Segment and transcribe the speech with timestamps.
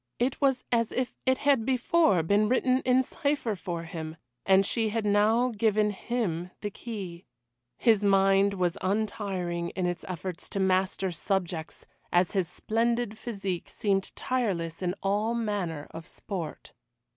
[0.17, 4.15] It was as if it had before been written in cypher for him,
[4.47, 7.27] and she had now given him the key.
[7.77, 14.15] His mind was untiring in its efforts to master subjects, as his splendid physique seemed
[14.15, 16.73] tireless in all manner of sport.